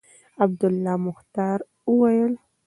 [0.43, 1.59] عبدالله مختیار
[1.97, 2.35] ویلي